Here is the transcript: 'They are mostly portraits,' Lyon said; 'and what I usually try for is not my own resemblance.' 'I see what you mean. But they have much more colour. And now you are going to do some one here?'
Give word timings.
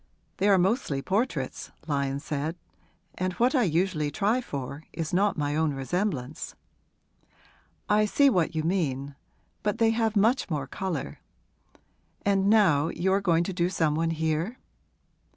'They 0.37 0.49
are 0.49 0.57
mostly 0.57 0.99
portraits,' 0.99 1.69
Lyon 1.85 2.19
said; 2.19 2.55
'and 3.19 3.33
what 3.33 3.53
I 3.53 3.61
usually 3.61 4.09
try 4.09 4.41
for 4.41 4.83
is 4.91 5.13
not 5.13 5.37
my 5.37 5.55
own 5.55 5.75
resemblance.' 5.75 6.55
'I 7.87 8.05
see 8.05 8.27
what 8.27 8.55
you 8.55 8.63
mean. 8.63 9.13
But 9.61 9.77
they 9.77 9.91
have 9.91 10.15
much 10.15 10.49
more 10.49 10.65
colour. 10.65 11.19
And 12.25 12.49
now 12.49 12.87
you 12.87 13.13
are 13.13 13.21
going 13.21 13.43
to 13.43 13.53
do 13.53 13.69
some 13.69 13.93
one 13.93 14.09
here?' 14.09 14.57